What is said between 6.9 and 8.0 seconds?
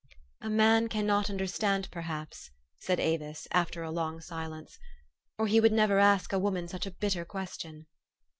bitter question."